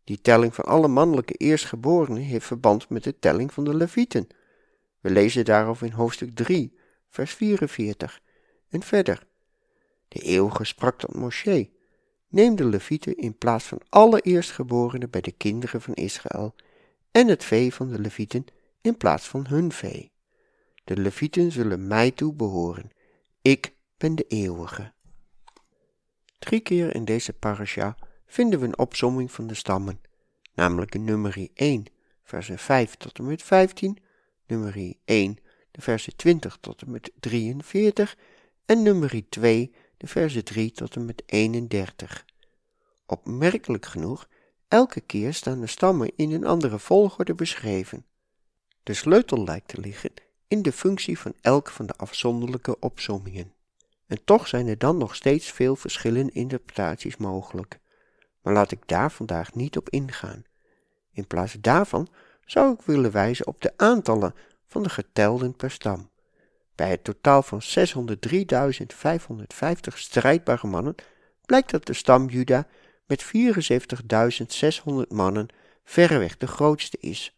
Die 0.04 0.20
telling 0.20 0.54
van 0.54 0.64
alle 0.64 0.88
mannelijke 0.88 1.34
eerstgeborenen 1.34 2.22
heeft 2.22 2.46
verband 2.46 2.88
met 2.88 3.04
de 3.04 3.18
telling 3.18 3.52
van 3.52 3.64
de 3.64 3.74
Levieten. 3.74 4.26
We 5.00 5.10
lezen 5.10 5.44
daarover 5.44 5.86
in 5.86 5.92
hoofdstuk 5.92 6.34
3, 6.34 6.78
vers 7.08 7.34
44 7.34 8.20
en 8.68 8.82
verder. 8.82 9.26
De 10.08 10.20
eeuwige 10.20 10.64
sprak 10.64 10.98
tot 10.98 11.14
Moshe: 11.14 11.70
Neem 12.28 12.56
de 12.56 12.64
Levieten 12.64 13.16
in 13.16 13.38
plaats 13.38 13.64
van 13.64 13.80
alle 13.88 14.20
eerstgeborenen 14.20 15.10
bij 15.10 15.20
de 15.20 15.32
kinderen 15.32 15.80
van 15.80 15.94
Israël 15.94 16.54
en 17.10 17.28
het 17.28 17.44
vee 17.44 17.74
van 17.74 17.88
de 17.88 17.98
Levieten 17.98 18.44
in 18.80 18.96
plaats 18.96 19.28
van 19.28 19.46
hun 19.46 19.72
vee. 19.72 20.12
De 20.88 20.96
Levieten 20.96 21.52
zullen 21.52 21.86
mij 21.86 22.10
toe 22.10 22.34
behoren. 22.34 22.90
Ik 23.42 23.74
ben 23.96 24.14
de 24.14 24.24
eeuwige. 24.28 24.92
Drie 26.38 26.60
keer 26.60 26.94
in 26.94 27.04
deze 27.04 27.32
parasha 27.32 27.96
vinden 28.26 28.60
we 28.60 28.66
een 28.66 28.78
opsomming 28.78 29.32
van 29.32 29.46
de 29.46 29.54
stammen, 29.54 30.00
namelijk 30.54 30.94
in 30.94 31.04
nummerie 31.04 31.50
1, 31.54 31.84
versen 32.22 32.58
5 32.58 32.94
tot 32.94 33.18
en 33.18 33.26
met 33.26 33.42
15, 33.42 33.98
nummerie 34.46 35.00
1, 35.04 35.38
de 35.70 35.80
versen 35.80 36.16
20 36.16 36.58
tot 36.60 36.82
en 36.82 36.90
met 36.90 37.12
43 37.20 38.16
en 38.64 38.82
nummerie 38.82 39.26
2, 39.28 39.74
de 39.96 40.06
versen 40.06 40.44
3 40.44 40.70
tot 40.70 40.96
en 40.96 41.04
met 41.04 41.22
31. 41.26 42.24
Opmerkelijk 43.06 43.86
genoeg, 43.86 44.28
elke 44.68 45.00
keer 45.00 45.34
staan 45.34 45.60
de 45.60 45.66
stammen 45.66 46.12
in 46.16 46.32
een 46.32 46.46
andere 46.46 46.78
volgorde 46.78 47.34
beschreven. 47.34 48.06
De 48.82 48.94
sleutel 48.94 49.44
lijkt 49.44 49.68
te 49.68 49.80
liggen 49.80 50.10
in 50.48 50.62
de 50.62 50.72
functie 50.72 51.18
van 51.18 51.34
elk 51.40 51.70
van 51.70 51.86
de 51.86 51.96
afzonderlijke 51.96 52.78
opsommingen. 52.78 53.52
En 54.06 54.24
toch 54.24 54.48
zijn 54.48 54.66
er 54.66 54.78
dan 54.78 54.96
nog 54.96 55.14
steeds 55.14 55.50
veel 55.50 55.76
verschillende 55.76 56.32
interpretaties 56.32 57.16
mogelijk. 57.16 57.78
Maar 58.42 58.52
laat 58.52 58.70
ik 58.70 58.82
daar 58.86 59.12
vandaag 59.12 59.54
niet 59.54 59.76
op 59.76 59.88
ingaan. 59.88 60.44
In 61.12 61.26
plaats 61.26 61.56
daarvan 61.60 62.08
zou 62.44 62.72
ik 62.72 62.80
willen 62.80 63.10
wijzen 63.10 63.46
op 63.46 63.60
de 63.60 63.72
aantallen 63.76 64.34
van 64.66 64.82
de 64.82 64.88
getelden 64.88 65.56
per 65.56 65.70
stam. 65.70 66.10
Bij 66.74 66.90
het 66.90 67.04
totaal 67.04 67.42
van 67.42 67.62
603.550 67.62 67.68
strijdbare 69.94 70.66
mannen 70.66 70.94
blijkt 71.46 71.70
dat 71.70 71.86
de 71.86 71.92
stam 71.92 72.28
Juda 72.28 72.66
met 73.06 73.24
74.600 73.24 75.08
mannen 75.08 75.48
verreweg 75.84 76.36
de 76.36 76.46
grootste 76.46 76.96
is. 77.00 77.36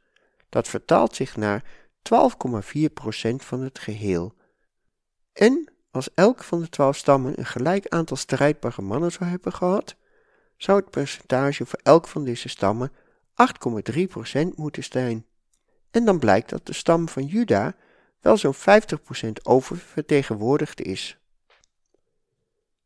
Dat 0.49 0.69
vertaalt 0.69 1.17
zich 1.17 1.37
naar 1.37 1.65
12,4% 2.03 3.35
van 3.37 3.61
het 3.61 3.79
geheel. 3.79 4.35
En 5.33 5.73
als 5.91 6.15
elk 6.15 6.45
van 6.45 6.61
de 6.61 6.69
twaalf 6.69 6.97
stammen 6.97 7.39
een 7.39 7.47
gelijk 7.47 7.89
aantal 7.89 8.17
strijdbare 8.17 8.83
mannen 8.83 9.13
zou 9.13 9.31
hebben 9.31 9.53
gehad, 9.53 9.97
zou 10.57 10.81
het 10.81 10.91
percentage 10.91 11.67
voor 11.67 11.81
elk 11.83 12.09
van 12.09 12.25
deze 12.25 12.49
stammen 12.49 12.93
8,3% 14.43 14.55
moeten 14.55 14.85
zijn. 14.85 15.27
En 15.91 16.05
dan 16.05 16.19
blijkt 16.19 16.51
dat 16.51 16.67
de 16.67 16.73
stam 16.73 17.09
van 17.09 17.27
Juda 17.27 17.75
wel 18.21 18.37
zo'n 18.37 18.55
50% 18.55 18.59
oververtegenwoordigd 19.43 20.81
is. 20.81 21.19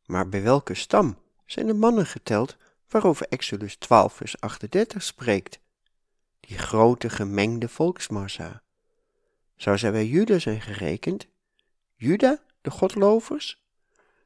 Maar 0.07 0.29
bij 0.29 0.43
welke 0.43 0.75
stam 0.75 1.19
zijn 1.47 1.67
de 1.67 1.75
mannen 1.75 2.07
geteld 2.07 2.57
waarover 2.89 3.27
Exodus 3.29 3.77
12 3.77 4.13
vers 4.13 4.41
38 4.41 5.03
spreekt? 5.03 5.61
Die 6.41 6.59
grote 6.59 7.11
gemengde 7.11 7.69
volksmassa. 7.69 8.64
Zou 9.57 9.79
zij 9.79 9.93
bij 9.93 10.07
Juda 10.07 10.39
zijn 10.39 10.61
gerekend? 10.61 11.27
Juda, 11.95 12.43
de 12.61 12.71
godlovers? 12.71 13.63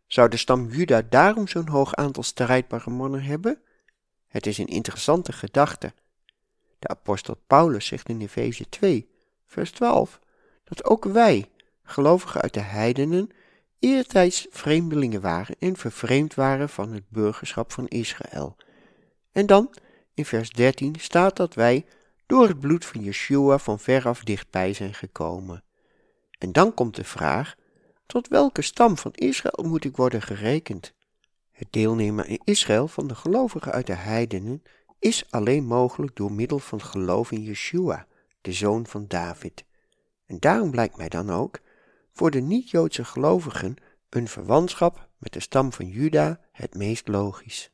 Zou 0.06 0.28
de 0.28 0.36
stam 0.36 0.68
Juda 0.68 1.02
daarom 1.02 1.48
zo'n 1.48 1.68
hoog 1.68 1.94
aantal 1.94 2.22
strijdbare 2.22 2.90
mannen 2.90 3.22
hebben? 3.22 3.62
Het 4.26 4.46
is 4.46 4.58
een 4.58 4.66
interessante 4.66 5.32
gedachte. 5.32 5.92
De 6.78 6.88
apostel 6.88 7.42
Paulus 7.46 7.86
zegt 7.86 8.08
in 8.08 8.20
Efeze 8.20 8.68
2, 8.68 9.10
vers 9.46 9.70
12, 9.70 10.20
dat 10.64 10.84
ook 10.84 11.04
wij, 11.04 11.50
gelovigen 11.82 12.40
uit 12.40 12.54
de 12.54 12.60
heidenen, 12.60 13.30
eertijds 13.78 14.46
vreemdelingen 14.50 15.20
waren 15.20 15.56
en 15.58 15.76
vervreemd 15.76 16.34
waren 16.34 16.68
van 16.68 16.92
het 16.92 17.08
burgerschap 17.08 17.72
van 17.72 17.88
Israël. 17.88 18.56
En 19.32 19.46
dan, 19.46 19.74
in 20.14 20.24
vers 20.24 20.50
13, 20.50 20.94
staat 20.98 21.36
dat 21.36 21.54
wij 21.54 21.86
door 22.28 22.48
het 22.48 22.60
bloed 22.60 22.84
van 22.84 23.00
Yeshua 23.00 23.58
van 23.58 23.78
veraf 23.78 24.22
dichtbij 24.22 24.72
zijn 24.72 24.94
gekomen. 24.94 25.64
En 26.38 26.52
dan 26.52 26.74
komt 26.74 26.96
de 26.96 27.04
vraag, 27.04 27.54
tot 28.06 28.28
welke 28.28 28.62
stam 28.62 28.96
van 28.96 29.12
Israël 29.14 29.68
moet 29.68 29.84
ik 29.84 29.96
worden 29.96 30.22
gerekend? 30.22 30.94
Het 31.50 31.68
deelnemen 31.70 32.26
in 32.26 32.40
Israël 32.44 32.88
van 32.88 33.06
de 33.06 33.14
gelovigen 33.14 33.72
uit 33.72 33.86
de 33.86 33.94
heidenen 33.94 34.62
is 34.98 35.30
alleen 35.30 35.64
mogelijk 35.64 36.16
door 36.16 36.32
middel 36.32 36.58
van 36.58 36.80
geloof 36.80 37.32
in 37.32 37.42
Yeshua, 37.42 38.06
de 38.40 38.52
zoon 38.52 38.86
van 38.86 39.04
David. 39.06 39.64
En 40.26 40.38
daarom 40.38 40.70
blijkt 40.70 40.96
mij 40.96 41.08
dan 41.08 41.30
ook 41.30 41.60
voor 42.12 42.30
de 42.30 42.40
niet-Joodse 42.40 43.04
gelovigen 43.04 43.76
een 44.08 44.28
verwantschap 44.28 45.08
met 45.18 45.32
de 45.32 45.40
stam 45.40 45.72
van 45.72 45.86
Juda 45.88 46.40
het 46.52 46.74
meest 46.74 47.08
logisch. 47.08 47.70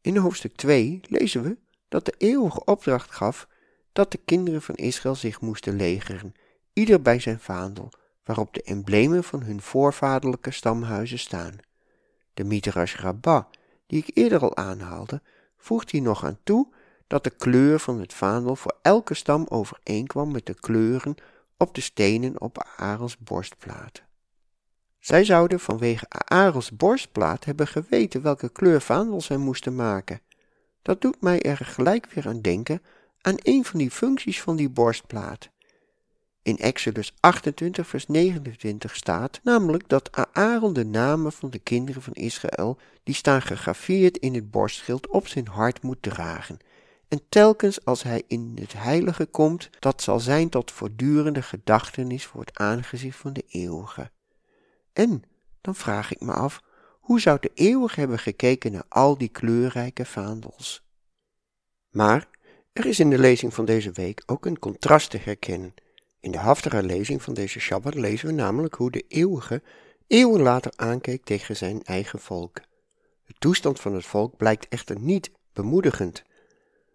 In 0.00 0.16
hoofdstuk 0.16 0.56
2 0.56 1.00
lezen 1.02 1.42
we 1.42 1.56
dat 1.92 2.04
de 2.04 2.14
eeuwige 2.18 2.64
opdracht 2.64 3.10
gaf 3.10 3.48
dat 3.92 4.10
de 4.12 4.20
kinderen 4.24 4.62
van 4.62 4.74
Israël 4.74 5.14
zich 5.14 5.40
moesten 5.40 5.76
legeren, 5.76 6.34
ieder 6.72 7.02
bij 7.02 7.20
zijn 7.20 7.40
vaandel, 7.40 7.90
waarop 8.24 8.54
de 8.54 8.62
emblemen 8.62 9.24
van 9.24 9.42
hun 9.42 9.62
voorvaderlijke 9.62 10.50
stamhuizen 10.50 11.18
staan. 11.18 11.56
De 12.34 12.44
Midrash 12.44 12.96
Rabbah, 12.96 13.44
die 13.86 14.04
ik 14.06 14.16
eerder 14.16 14.40
al 14.40 14.56
aanhaalde, 14.56 15.22
voegt 15.56 15.90
hier 15.90 16.02
nog 16.02 16.24
aan 16.24 16.38
toe 16.42 16.72
dat 17.06 17.24
de 17.24 17.30
kleur 17.30 17.80
van 17.80 18.00
het 18.00 18.14
vaandel 18.14 18.56
voor 18.56 18.78
elke 18.82 19.14
stam 19.14 19.46
overeenkwam 19.48 20.32
met 20.32 20.46
de 20.46 20.54
kleuren 20.54 21.14
op 21.56 21.74
de 21.74 21.80
stenen 21.80 22.40
op 22.40 22.66
Aarons 22.76 23.18
borstplaat. 23.18 24.02
Zij 24.98 25.24
zouden 25.24 25.60
vanwege 25.60 26.06
Aarons 26.08 26.70
borstplaat 26.70 27.44
hebben 27.44 27.66
geweten 27.66 28.22
welke 28.22 28.48
kleur 28.48 28.80
vaandel 28.80 29.20
zij 29.20 29.36
moesten 29.36 29.74
maken. 29.74 30.20
Dat 30.82 31.00
doet 31.00 31.20
mij 31.20 31.42
er 31.42 31.56
gelijk 31.56 32.06
weer 32.06 32.28
aan 32.28 32.40
denken 32.40 32.82
aan 33.20 33.36
een 33.42 33.64
van 33.64 33.78
die 33.78 33.90
functies 33.90 34.42
van 34.42 34.56
die 34.56 34.68
borstplaat. 34.68 35.50
In 36.42 36.58
Exodus 36.58 37.14
28, 37.20 37.86
vers 37.86 38.06
29 38.06 38.96
staat 38.96 39.40
namelijk 39.42 39.88
dat 39.88 40.26
Aaron 40.32 40.72
de 40.72 40.84
namen 40.84 41.32
van 41.32 41.50
de 41.50 41.58
kinderen 41.58 42.02
van 42.02 42.12
Israël, 42.12 42.78
die 43.02 43.14
staan 43.14 43.42
gegraveerd 43.42 44.16
in 44.16 44.34
het 44.34 44.50
borstschild, 44.50 45.06
op 45.06 45.26
zijn 45.26 45.48
hart 45.48 45.82
moet 45.82 46.02
dragen. 46.02 46.58
En 47.08 47.20
telkens 47.28 47.84
als 47.84 48.02
hij 48.02 48.22
in 48.26 48.56
het 48.60 48.72
heilige 48.72 49.26
komt, 49.26 49.70
dat 49.78 50.02
zal 50.02 50.20
zijn 50.20 50.48
tot 50.48 50.70
voortdurende 50.70 51.42
gedachtenis 51.42 52.26
voor 52.26 52.40
het 52.40 52.58
aangezicht 52.58 53.16
van 53.16 53.32
de 53.32 53.44
eeuwige. 53.48 54.10
En 54.92 55.22
dan 55.60 55.74
vraag 55.74 56.12
ik 56.12 56.20
me 56.20 56.32
af, 56.32 56.62
hoe 57.12 57.20
zou 57.20 57.38
de 57.40 57.50
eeuwige 57.54 58.00
hebben 58.00 58.18
gekeken 58.18 58.72
naar 58.72 58.84
al 58.88 59.18
die 59.18 59.28
kleurrijke 59.28 60.04
vaandels? 60.04 60.82
Maar 61.90 62.28
er 62.72 62.86
is 62.86 63.00
in 63.00 63.10
de 63.10 63.18
lezing 63.18 63.54
van 63.54 63.64
deze 63.64 63.90
week 63.90 64.22
ook 64.26 64.46
een 64.46 64.58
contrast 64.58 65.10
te 65.10 65.16
herkennen. 65.16 65.74
In 66.20 66.30
de 66.30 66.38
haftige 66.38 66.82
lezing 66.82 67.22
van 67.22 67.34
deze 67.34 67.60
Shabbat 67.60 67.94
lezen 67.94 68.26
we 68.26 68.32
namelijk 68.32 68.74
hoe 68.74 68.90
de 68.90 69.04
eeuwige 69.08 69.62
eeuwen 70.06 70.40
later 70.40 70.72
aankeek 70.76 71.24
tegen 71.24 71.56
zijn 71.56 71.82
eigen 71.82 72.18
volk. 72.18 72.60
De 73.26 73.34
toestand 73.38 73.80
van 73.80 73.94
het 73.94 74.06
volk 74.06 74.36
blijkt 74.36 74.68
echter 74.68 75.00
niet 75.00 75.30
bemoedigend. 75.52 76.22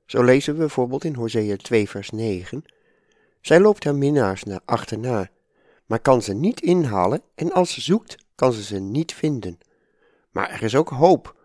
Zo 0.06 0.24
lezen 0.24 0.54
we 0.54 0.60
bijvoorbeeld 0.60 1.04
in 1.04 1.16
Hosea 1.16 1.56
2 1.56 1.90
vers 1.90 2.10
9. 2.10 2.64
Zij 3.42 3.60
loopt 3.60 3.84
haar 3.84 3.96
minnaars 3.96 4.44
naar 4.44 4.62
achterna, 4.66 5.30
maar 5.86 6.00
kan 6.00 6.22
ze 6.22 6.34
niet 6.34 6.62
inhalen 6.62 7.22
en 7.36 7.52
als 7.52 7.74
ze 7.74 7.82
zoekt, 7.82 8.18
kan 8.36 8.54
ze 8.54 8.64
ze 8.64 8.80
niet 8.80 9.14
vinden. 9.14 9.60
Maar 10.38 10.50
er 10.50 10.64
is 10.64 10.76
ook 10.76 10.90
hoop, 10.90 11.36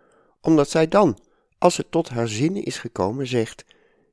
omdat 0.40 0.70
zij 0.70 0.88
dan, 0.88 1.18
als 1.58 1.74
ze 1.74 1.88
tot 1.88 2.08
haar 2.08 2.28
zinnen 2.28 2.62
is 2.62 2.78
gekomen, 2.78 3.26
zegt: 3.26 3.64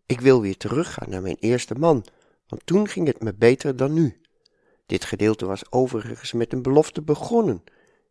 Ik 0.05 0.21
wil 0.21 0.41
weer 0.41 0.57
teruggaan 0.57 1.09
naar 1.09 1.21
mijn 1.21 1.37
eerste 1.39 1.75
man, 1.75 2.05
want 2.47 2.65
toen 2.65 2.87
ging 2.87 3.07
het 3.07 3.21
me 3.21 3.33
beter 3.33 3.75
dan 3.75 3.93
nu. 3.93 4.21
Dit 4.85 5.05
gedeelte 5.05 5.45
was 5.45 5.71
overigens 5.71 6.31
met 6.33 6.53
een 6.53 6.61
belofte 6.61 7.01
begonnen. 7.01 7.63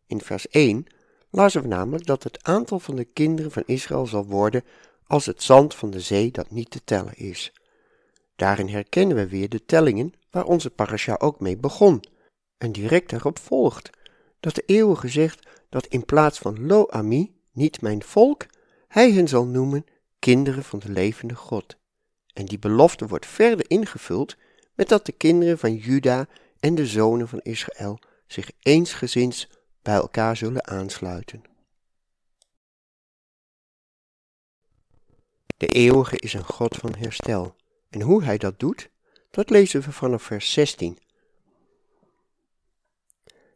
In 0.07 0.21
vers 0.21 0.47
1 0.47 0.85
lazen 1.29 1.61
we 1.61 1.67
namelijk 1.67 2.05
dat 2.05 2.23
het 2.23 2.43
aantal 2.43 2.79
van 2.79 2.95
de 2.95 3.05
kinderen 3.05 3.51
van 3.51 3.63
Israël 3.65 4.05
zal 4.05 4.25
worden 4.25 4.63
als 5.07 5.25
het 5.25 5.43
zand 5.43 5.75
van 5.75 5.89
de 5.89 5.99
zee 5.99 6.31
dat 6.31 6.51
niet 6.51 6.69
te 6.69 6.83
tellen 6.83 7.17
is. 7.17 7.53
Daarin 8.35 8.67
herkennen 8.67 9.17
we 9.17 9.27
weer 9.27 9.49
de 9.49 9.65
tellingen 9.65 10.13
waar 10.31 10.45
onze 10.45 10.69
parasha 10.69 11.15
ook 11.19 11.39
mee 11.39 11.57
begon. 11.57 12.03
En 12.57 12.71
direct 12.71 13.09
daarop 13.09 13.39
volgt 13.39 13.97
dat 14.39 14.55
de 14.55 14.63
eeuwige 14.65 15.07
zegt 15.07 15.47
dat 15.69 15.85
in 15.85 16.05
plaats 16.05 16.39
van 16.39 16.65
lo 16.65 16.87
ami, 16.87 17.35
niet 17.51 17.81
mijn 17.81 18.03
volk, 18.03 18.45
hij 18.87 19.11
hen 19.11 19.27
zal 19.27 19.45
noemen 19.45 19.85
kinderen 20.19 20.63
van 20.63 20.79
de 20.79 20.89
levende 20.89 21.35
God. 21.35 21.77
En 22.33 22.45
die 22.45 22.59
belofte 22.59 23.07
wordt 23.07 23.25
verder 23.25 23.69
ingevuld 23.69 24.37
met 24.73 24.89
dat 24.89 25.05
de 25.05 25.11
kinderen 25.11 25.57
van 25.57 25.75
Juda 25.75 26.27
en 26.59 26.75
de 26.75 26.85
zonen 26.85 27.27
van 27.27 27.39
Israël 27.39 27.99
zich 28.27 28.51
eensgezins 28.59 29.49
bij 29.81 29.95
elkaar 29.95 30.37
zullen 30.37 30.67
aansluiten. 30.67 31.43
De 35.57 35.67
eeuwige 35.67 36.17
is 36.17 36.33
een 36.33 36.45
God 36.45 36.75
van 36.75 36.95
herstel. 36.97 37.55
En 37.89 38.01
hoe 38.01 38.23
hij 38.23 38.37
dat 38.37 38.59
doet, 38.59 38.89
dat 39.31 39.49
lezen 39.49 39.81
we 39.81 39.91
vanaf 39.91 40.23
vers 40.23 40.51
16. 40.51 40.97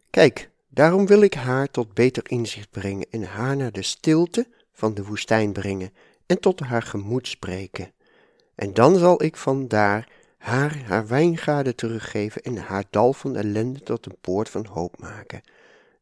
Kijk, 0.10 0.50
daarom 0.74 1.06
wil 1.06 1.22
ik 1.22 1.34
haar 1.34 1.72
tot 1.72 1.94
beter 1.94 2.24
inzicht 2.30 2.70
brengen 2.70 3.08
en 3.10 3.24
haar 3.24 3.56
naar 3.56 3.72
de 3.72 3.82
stilte 3.82 4.48
van 4.74 4.94
de 4.94 5.04
woestijn 5.04 5.52
brengen 5.52 5.92
en 6.26 6.40
tot 6.40 6.60
haar 6.60 6.82
gemoed 6.82 7.28
spreken. 7.28 7.92
En 8.56 8.74
dan 8.74 8.98
zal 8.98 9.24
ik 9.24 9.38
vandaar 9.38 10.10
haar 10.38 10.78
haar 10.86 11.08
wijngaarden 11.08 11.76
teruggeven 11.76 12.42
en 12.42 12.58
haar 12.58 12.84
dal 12.90 13.14
van 13.14 13.36
ellende 13.36 13.80
tot 13.80 14.06
een 14.06 14.18
poort 14.22 14.50
van 14.50 14.66
hoop 14.66 15.00
maken. 15.00 15.42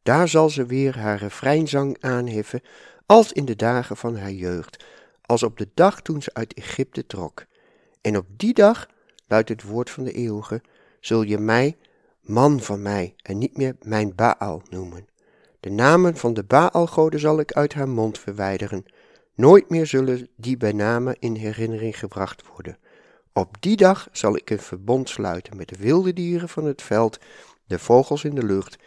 Daar 0.03 0.27
zal 0.27 0.49
ze 0.49 0.65
weer 0.65 0.97
haar 0.97 1.17
refreinzang 1.17 1.97
aanheffen, 1.99 2.61
als 3.05 3.31
in 3.31 3.45
de 3.45 3.55
dagen 3.55 3.97
van 3.97 4.17
haar 4.17 4.31
jeugd, 4.31 4.83
als 5.21 5.43
op 5.43 5.57
de 5.57 5.67
dag 5.73 6.01
toen 6.01 6.21
ze 6.21 6.33
uit 6.33 6.53
Egypte 6.53 7.05
trok. 7.05 7.45
En 8.01 8.17
op 8.17 8.25
die 8.37 8.53
dag, 8.53 8.87
luidt 9.27 9.49
het 9.49 9.63
woord 9.63 9.89
van 9.89 10.03
de 10.03 10.11
eeuwige, 10.11 10.61
zul 10.99 11.21
je 11.21 11.37
mij 11.37 11.77
man 12.21 12.59
van 12.59 12.81
mij 12.81 13.15
en 13.21 13.37
niet 13.37 13.57
meer 13.57 13.75
mijn 13.81 14.15
Baal 14.15 14.61
noemen. 14.69 15.07
De 15.59 15.69
namen 15.69 16.17
van 16.17 16.33
de 16.33 16.43
Baalgoden 16.43 17.19
zal 17.19 17.39
ik 17.39 17.51
uit 17.51 17.73
haar 17.73 17.89
mond 17.89 18.19
verwijderen. 18.19 18.85
Nooit 19.35 19.69
meer 19.69 19.85
zullen 19.85 20.29
die 20.35 20.57
bij 20.57 20.71
name 20.71 21.15
in 21.19 21.35
herinnering 21.35 21.99
gebracht 21.99 22.43
worden. 22.53 22.77
Op 23.33 23.55
die 23.59 23.75
dag 23.75 24.07
zal 24.11 24.35
ik 24.35 24.49
een 24.49 24.59
verbond 24.59 25.09
sluiten 25.09 25.57
met 25.57 25.69
de 25.69 25.75
wilde 25.77 26.13
dieren 26.13 26.49
van 26.49 26.65
het 26.65 26.81
veld, 26.81 27.19
de 27.65 27.79
vogels 27.79 28.23
in 28.23 28.35
de 28.35 28.43
lucht 28.43 28.77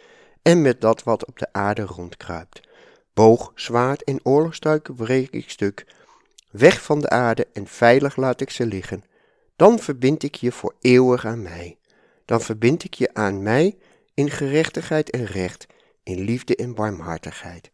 en 0.41 0.61
met 0.61 0.81
dat 0.81 1.03
wat 1.03 1.25
op 1.25 1.39
de 1.39 1.47
aarde 1.51 1.81
rondkruipt. 1.81 2.61
Boog, 3.13 3.51
zwaard 3.55 4.03
en 4.03 4.19
oorlogstuiken 4.23 4.95
breek 4.95 5.29
ik 5.29 5.49
stuk, 5.49 5.85
weg 6.51 6.81
van 6.81 6.99
de 6.99 7.09
aarde 7.09 7.47
en 7.53 7.67
veilig 7.67 8.15
laat 8.15 8.41
ik 8.41 8.49
ze 8.49 8.65
liggen. 8.65 9.03
Dan 9.55 9.79
verbind 9.79 10.23
ik 10.23 10.35
je 10.35 10.51
voor 10.51 10.75
eeuwig 10.79 11.25
aan 11.25 11.41
mij 11.41 11.77
Dan 12.24 12.40
verbind 12.40 12.84
ik 12.84 12.94
je 12.94 13.14
aan 13.14 13.42
mij 13.42 13.76
in 14.14 14.30
gerechtigheid 14.30 15.10
en 15.10 15.24
recht, 15.24 15.66
in 16.02 16.20
liefde 16.20 16.56
en 16.56 16.74
barmhartigheid. 16.74 17.70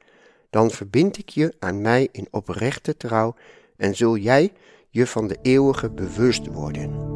Dan 0.50 0.70
verbind 0.70 1.18
ik 1.18 1.28
je 1.28 1.54
aan 1.58 1.80
mij 1.80 2.08
in 2.12 2.28
oprechte 2.30 2.96
trouw 2.96 3.34
en 3.76 3.96
zul 3.96 4.16
jij 4.16 4.52
je 4.90 5.06
van 5.06 5.28
de 5.28 5.38
eeuwige 5.42 5.90
bewust 5.90 6.46
worden. 6.46 7.14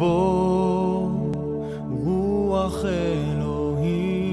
בוא 0.00 1.08
רוח 2.04 2.84
אלוהים 2.84 4.30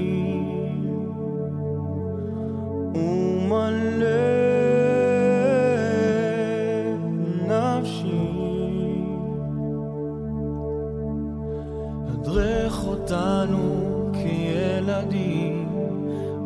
אותנו 13.13 14.11
כילדים. 14.13 15.69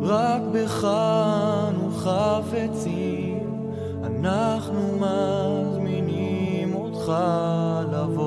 רק 0.02 0.42
בך 0.52 0.84
אנו 0.84 1.90
חפצים. 1.90 3.38
אנחנו 4.04 4.98
מזמינים 5.00 6.74
אותך 6.74 7.12
לבוא 7.92 8.17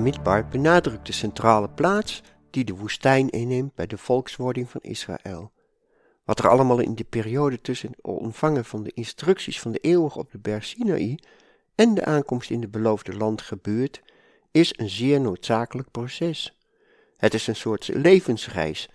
Midbar 0.00 0.48
benadrukt 0.48 1.06
de 1.06 1.12
centrale 1.12 1.68
plaats 1.68 2.22
die 2.50 2.64
de 2.64 2.74
woestijn 2.74 3.30
inneemt 3.30 3.74
bij 3.74 3.86
de 3.86 3.98
volkswording 3.98 4.70
van 4.70 4.80
Israël. 4.80 5.52
Wat 6.30 6.38
er 6.38 6.48
allemaal 6.48 6.78
in 6.78 6.94
de 6.94 7.04
periode 7.04 7.60
tussen 7.60 7.90
het 7.90 8.00
ontvangen 8.02 8.64
van 8.64 8.82
de 8.82 8.92
instructies 8.94 9.60
van 9.60 9.72
de 9.72 9.78
eeuwig 9.78 10.16
op 10.16 10.30
de 10.30 10.38
berg 10.38 10.64
Sinaï 10.64 11.18
en 11.74 11.94
de 11.94 12.04
aankomst 12.04 12.50
in 12.50 12.60
het 12.60 12.70
beloofde 12.70 13.16
land 13.16 13.42
gebeurt, 13.42 14.02
is 14.50 14.78
een 14.78 14.88
zeer 14.88 15.20
noodzakelijk 15.20 15.90
proces. 15.90 16.58
Het 17.16 17.34
is 17.34 17.46
een 17.46 17.56
soort 17.56 17.88
levensreis 17.88 18.88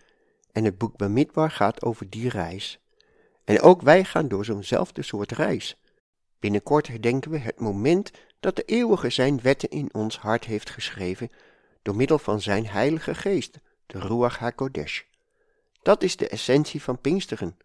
en 0.52 0.64
het 0.64 0.78
boek 0.78 0.98
Bamidbar 0.98 1.52
gaat 1.52 1.84
over 1.84 2.10
die 2.10 2.30
reis. 2.30 2.80
En 3.44 3.62
ook 3.62 3.82
wij 3.82 4.04
gaan 4.04 4.28
door 4.28 4.46
zo'nzelfde 4.46 5.02
soort 5.02 5.32
reis. 5.32 5.82
Binnenkort 6.40 6.88
herdenken 6.88 7.32
we 7.32 7.38
het 7.38 7.60
moment 7.60 8.12
dat 8.40 8.56
de 8.56 8.64
eeuwige 8.64 9.10
zijn 9.10 9.42
wetten 9.42 9.70
in 9.70 9.94
ons 9.94 10.18
hart 10.18 10.46
heeft 10.46 10.70
geschreven 10.70 11.32
door 11.82 11.96
middel 11.96 12.20
van 12.20 12.42
zijn 12.42 12.68
heilige 12.68 13.16
geest, 13.16 13.60
de 13.86 14.00
Ruach 14.00 14.40
HaKodesh. 14.40 15.02
Dat 15.86 16.04
is 16.04 16.16
de 16.16 16.28
essentie 16.28 16.82
van 16.82 17.02
Pinksteren. 17.02 17.58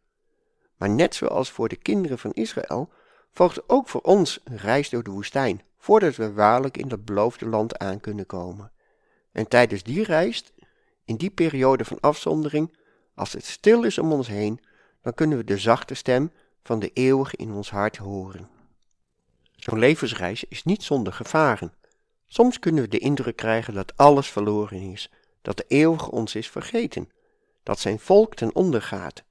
Maar 0.77 0.91
net 0.91 1.15
zoals 1.15 1.51
voor 1.51 1.69
de 1.69 1.77
kinderen 1.77 2.19
van 2.19 2.33
Israël, 2.33 2.93
volgt 3.31 3.69
ook 3.69 3.89
voor 3.89 4.01
ons 4.01 4.41
een 4.45 4.57
reis 4.57 4.91
door 4.91 5.03
de 5.03 5.11
woestijn, 5.11 5.63
voordat 5.79 6.17
we 6.17 6.33
waarlijk 6.33 6.77
in 6.77 6.89
dat 6.89 7.05
beloofde 7.05 7.47
land 7.47 7.79
aan 7.79 8.01
kunnen 8.01 8.27
komen. 8.27 8.73
En 9.33 9.49
tijdens 9.49 9.83
die 9.83 10.05
reis, 10.05 10.53
in 11.05 11.17
die 11.17 11.31
periode 11.31 11.85
van 11.85 12.01
afzondering, 12.01 12.77
als 13.15 13.33
het 13.33 13.45
stil 13.45 13.83
is 13.83 13.99
om 13.99 14.13
ons 14.13 14.29
heen, 14.29 14.61
dan 15.03 15.15
kunnen 15.15 15.39
we 15.39 15.45
de 15.45 15.59
zachte 15.59 15.95
stem 15.95 16.33
van 16.63 16.79
de 16.79 16.91
eeuwige 16.93 17.37
in 17.37 17.53
ons 17.53 17.71
hart 17.71 17.97
horen. 17.97 18.49
Zo'n 19.57 19.79
levensreis 19.79 20.45
is 20.45 20.65
niet 20.65 20.83
zonder 20.83 21.13
gevaren. 21.13 21.73
Soms 22.27 22.59
kunnen 22.59 22.83
we 22.83 22.89
de 22.89 22.99
indruk 22.99 23.37
krijgen 23.37 23.75
dat 23.75 23.97
alles 23.97 24.31
verloren 24.31 24.81
is, 24.93 25.11
dat 25.43 25.57
de 25.57 25.65
eeuwige 25.69 26.11
ons 26.11 26.35
is 26.35 26.51
vergeten, 26.51 27.09
dat 27.71 27.79
zijn 27.79 27.99
volk 27.99 28.35
ten 28.35 28.55
onder 28.55 28.83
gaat. 28.83 29.25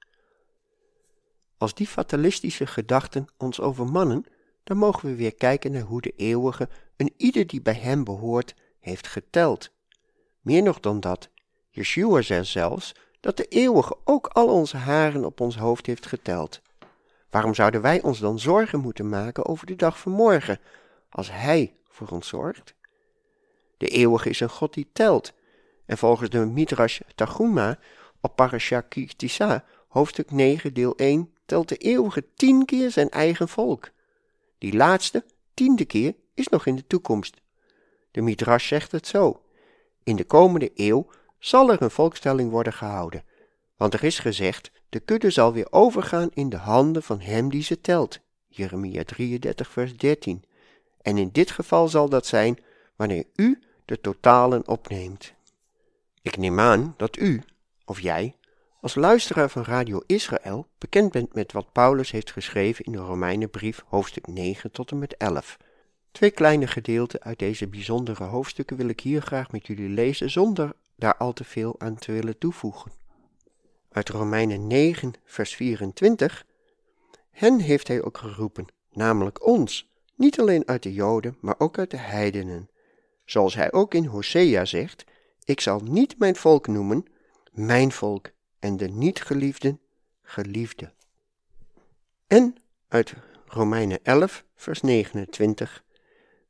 Als 1.57 1.73
die 1.73 1.87
fatalistische 1.87 2.67
gedachten 2.67 3.27
ons 3.37 3.59
overmannen, 3.61 4.25
dan 4.63 4.77
mogen 4.77 5.09
we 5.09 5.15
weer 5.15 5.35
kijken 5.35 5.71
naar 5.71 5.81
hoe 5.81 6.01
de 6.01 6.13
eeuwige 6.15 6.69
een 6.97 7.13
ieder 7.17 7.47
die 7.47 7.61
bij 7.61 7.73
hem 7.73 8.03
behoort 8.03 8.55
heeft 8.79 9.07
geteld. 9.07 9.71
Meer 10.41 10.63
nog 10.63 10.79
dan 10.79 10.99
dat, 10.99 11.29
Yeshua 11.69 12.21
zei 12.21 12.43
zelfs 12.43 12.95
dat 13.19 13.37
de 13.37 13.45
eeuwige 13.45 13.97
ook 14.03 14.27
al 14.27 14.47
onze 14.47 14.77
haren 14.77 15.25
op 15.25 15.41
ons 15.41 15.57
hoofd 15.57 15.85
heeft 15.85 16.05
geteld. 16.05 16.61
Waarom 17.29 17.53
zouden 17.53 17.81
wij 17.81 18.01
ons 18.01 18.19
dan 18.19 18.39
zorgen 18.39 18.79
moeten 18.79 19.09
maken 19.09 19.45
over 19.45 19.65
de 19.65 19.75
dag 19.75 19.99
van 19.99 20.11
morgen, 20.11 20.59
als 21.09 21.31
Hij 21.31 21.75
voor 21.87 22.07
ons 22.07 22.27
zorgt? 22.27 22.73
De 23.77 23.87
eeuwige 23.87 24.29
is 24.29 24.39
een 24.39 24.49
God 24.49 24.73
die 24.73 24.89
telt, 24.93 25.33
en 25.85 25.97
volgens 25.97 26.29
de 26.29 26.45
Midrash 26.45 26.99
Taguma 27.15 27.79
op 28.21 28.35
Parasha 28.35 28.85
hoofdstuk 29.87 30.31
9, 30.31 30.73
deel 30.73 30.95
1, 30.95 31.33
telt 31.45 31.69
de 31.69 31.77
eeuwige 31.77 32.25
tien 32.35 32.65
keer 32.65 32.91
zijn 32.91 33.09
eigen 33.09 33.47
volk. 33.47 33.89
Die 34.57 34.73
laatste, 34.73 35.25
tiende 35.53 35.85
keer, 35.85 36.15
is 36.33 36.47
nog 36.47 36.65
in 36.65 36.75
de 36.75 36.87
toekomst. 36.87 37.41
De 38.11 38.21
Midrash 38.21 38.67
zegt 38.67 38.91
het 38.91 39.07
zo. 39.07 39.41
In 40.03 40.15
de 40.15 40.23
komende 40.23 40.71
eeuw 40.75 41.07
zal 41.39 41.71
er 41.71 41.81
een 41.81 41.91
volkstelling 41.91 42.51
worden 42.51 42.73
gehouden, 42.73 43.23
want 43.77 43.93
er 43.93 44.03
is 44.03 44.19
gezegd, 44.19 44.71
de 44.89 44.99
kudde 44.99 45.29
zal 45.29 45.53
weer 45.53 45.67
overgaan 45.69 46.29
in 46.33 46.49
de 46.49 46.57
handen 46.57 47.03
van 47.03 47.19
hem 47.19 47.49
die 47.49 47.63
ze 47.63 47.81
telt. 47.81 48.19
Jeremia 48.47 49.03
33, 49.03 49.69
vers 49.69 49.97
13. 49.97 50.43
En 51.01 51.17
in 51.17 51.29
dit 51.31 51.51
geval 51.51 51.87
zal 51.87 52.09
dat 52.09 52.25
zijn 52.25 52.59
wanneer 52.95 53.25
u 53.35 53.59
de 53.85 54.01
totalen 54.01 54.67
opneemt. 54.67 55.33
Ik 56.21 56.37
neem 56.37 56.59
aan 56.59 56.93
dat 56.97 57.17
u, 57.17 57.43
of 57.89 57.99
jij, 57.99 58.35
als 58.81 58.95
luisteraar 58.95 59.49
van 59.49 59.63
Radio 59.63 60.01
Israël 60.05 60.67
bekend 60.77 61.11
bent 61.11 61.33
met 61.33 61.51
wat 61.51 61.71
Paulus 61.71 62.11
heeft 62.11 62.31
geschreven 62.31 62.85
in 62.85 62.91
de 62.91 62.97
Romeinenbrief 62.97 63.83
hoofdstuk 63.87 64.27
9 64.27 64.71
tot 64.71 64.91
en 64.91 64.99
met 64.99 65.17
11. 65.17 65.57
Twee 66.11 66.31
kleine 66.31 66.67
gedeelten 66.67 67.21
uit 67.21 67.39
deze 67.39 67.67
bijzondere 67.67 68.23
hoofdstukken 68.23 68.77
wil 68.77 68.87
ik 68.87 68.99
hier 68.99 69.21
graag 69.21 69.51
met 69.51 69.67
jullie 69.67 69.89
lezen 69.89 70.29
zonder 70.29 70.71
daar 70.95 71.17
al 71.17 71.33
te 71.33 71.43
veel 71.43 71.75
aan 71.77 71.95
te 71.95 72.11
willen 72.11 72.37
toevoegen. 72.37 72.91
Uit 73.91 74.09
Romeinen 74.09 74.67
9, 74.67 75.13
vers 75.23 75.55
24. 75.55 76.45
Hen 77.31 77.59
heeft 77.59 77.87
hij 77.87 78.03
ook 78.03 78.17
geroepen, 78.17 78.65
namelijk 78.91 79.45
ons, 79.45 79.91
niet 80.15 80.39
alleen 80.39 80.67
uit 80.67 80.83
de 80.83 80.93
Joden, 80.93 81.37
maar 81.41 81.55
ook 81.57 81.77
uit 81.77 81.91
de 81.91 81.97
heidenen. 81.97 82.69
Zoals 83.25 83.55
hij 83.55 83.71
ook 83.71 83.93
in 83.93 84.05
Hosea 84.05 84.65
zegt, 84.65 85.05
ik 85.43 85.61
zal 85.61 85.79
niet 85.79 86.19
mijn 86.19 86.35
volk 86.35 86.67
noemen, 86.67 87.05
mijn 87.65 87.91
volk, 87.91 88.31
en 88.59 88.77
de 88.77 88.87
niet-geliefden, 88.87 89.79
geliefde. 90.21 90.93
En 92.27 92.55
uit 92.87 93.13
Romeinen 93.45 93.99
11, 94.03 94.43
vers 94.55 94.81
29. 94.81 95.83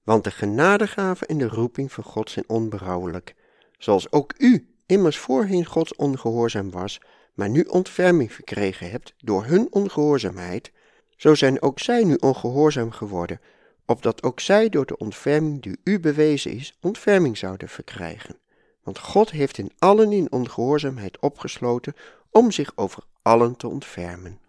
Want 0.04 0.24
de 0.24 0.32
genadegave 0.32 1.26
en 1.26 1.38
de 1.38 1.48
roeping 1.48 1.92
van 1.92 2.04
God 2.04 2.30
zijn 2.30 2.50
onberouwelijk, 2.50 3.36
zoals 3.78 4.12
ook 4.12 4.34
u 4.38 4.74
immers 4.86 5.18
voorheen 5.18 5.66
Gods 5.66 5.96
ongehoorzaam 5.96 6.72
was, 6.72 7.02
maar 7.34 7.50
nu 7.50 7.62
ontferming 7.62 8.34
verkregen 8.34 8.90
hebt 8.90 9.14
door 9.18 9.46
hun 9.46 9.68
ongehoorzaamheid, 9.72 10.72
zo 11.16 11.36
zijn 11.36 11.62
ook 11.62 11.80
zij 11.80 12.04
nu 12.04 12.16
ongehoorzaam 12.16 12.92
geworden, 12.92 13.42
opdat 13.86 14.24
ook 14.24 14.40
zij 14.40 14.70
door 14.70 14.86
de 14.86 14.98
ontferming 14.98 15.62
die 15.62 15.80
u 15.84 16.00
bewezen 16.00 16.52
is, 16.52 16.78
ontferming 16.82 17.38
zouden 17.38 17.70
verkrijgen. 17.70 18.40
Want 18.84 19.00
God 19.00 19.32
heeft 19.32 19.58
in 19.58 19.72
allen 19.80 20.12
in 20.12 20.32
ongehoorzaamheid 20.32 21.20
opgesloten 21.20 21.96
om 22.30 22.52
zich 22.52 22.72
over 22.76 23.04
allen 23.22 23.56
te 23.56 23.68
ontfermen. 23.68 24.40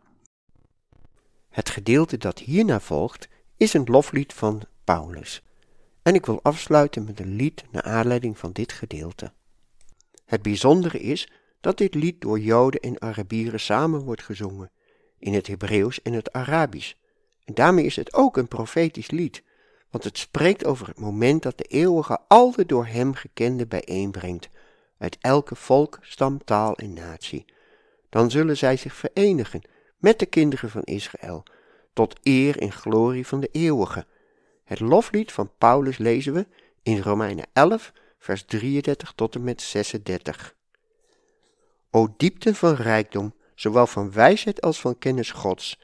Het 1.48 1.68
gedeelte 1.68 2.16
dat 2.16 2.38
hierna 2.38 2.80
volgt 2.80 3.28
is 3.56 3.74
een 3.74 3.84
loflied 3.84 4.32
van 4.32 4.62
Paulus. 4.84 5.42
En 6.02 6.14
ik 6.14 6.26
wil 6.26 6.42
afsluiten 6.42 7.04
met 7.04 7.20
een 7.20 7.36
lied 7.36 7.64
naar 7.70 7.82
aanleiding 7.82 8.38
van 8.38 8.52
dit 8.52 8.72
gedeelte. 8.72 9.32
Het 10.24 10.42
bijzondere 10.42 11.00
is 11.00 11.32
dat 11.60 11.78
dit 11.78 11.94
lied 11.94 12.20
door 12.20 12.38
Joden 12.38 12.80
en 12.80 13.00
Arabieren 13.00 13.60
samen 13.60 14.00
wordt 14.00 14.22
gezongen, 14.22 14.70
in 15.18 15.34
het 15.34 15.46
Hebreeuws 15.46 16.02
en 16.02 16.12
het 16.12 16.32
Arabisch. 16.32 16.92
En 17.44 17.54
daarmee 17.54 17.84
is 17.84 17.96
het 17.96 18.14
ook 18.14 18.36
een 18.36 18.48
profetisch 18.48 19.10
lied, 19.10 19.42
want 19.90 20.04
het 20.04 20.18
spreekt 20.18 20.64
over 20.64 20.86
het 20.86 20.98
moment 20.98 21.42
dat 21.42 21.58
de 21.58 21.64
eeuwige 21.64 22.18
al 22.28 22.52
de 22.52 22.66
door 22.66 22.86
hem 22.86 23.14
gekende 23.14 23.66
bijeenbrengt, 23.66 24.48
uit 24.98 25.18
elke 25.20 25.54
volk, 25.54 25.98
stam, 26.00 26.44
taal 26.44 26.76
en 26.76 26.92
natie. 26.92 27.44
Dan 28.08 28.30
zullen 28.30 28.56
zij 28.56 28.76
zich 28.76 28.94
verenigen 28.94 29.62
met 29.96 30.18
de 30.18 30.26
kinderen 30.26 30.70
van 30.70 30.82
Israël, 30.82 31.42
tot 31.92 32.18
eer 32.22 32.58
en 32.58 32.72
glorie 32.72 33.26
van 33.26 33.40
de 33.40 33.48
eeuwige. 33.52 34.06
Het 34.64 34.80
loflied 34.80 35.32
van 35.32 35.50
Paulus 35.58 35.98
lezen 35.98 36.32
we 36.32 36.46
in 36.82 37.00
Romeinen 37.00 37.46
11, 37.52 37.92
vers 38.18 38.44
33 38.44 39.12
tot 39.12 39.34
en 39.34 39.44
met 39.44 39.62
36. 39.62 40.54
O 41.90 42.14
diepte 42.16 42.54
van 42.54 42.74
rijkdom, 42.74 43.34
zowel 43.54 43.86
van 43.86 44.12
wijsheid 44.12 44.60
als 44.60 44.80
van 44.80 44.98
kennis 44.98 45.30
Gods. 45.30 45.78